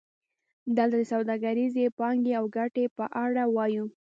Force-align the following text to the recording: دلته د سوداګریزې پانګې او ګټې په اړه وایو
دلته 0.77 0.97
د 1.01 1.09
سوداګریزې 1.11 1.85
پانګې 1.97 2.33
او 2.39 2.45
ګټې 2.57 2.85
په 2.97 3.05
اړه 3.23 3.43
وایو 3.55 3.85